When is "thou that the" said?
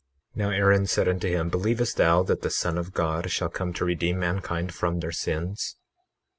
1.97-2.49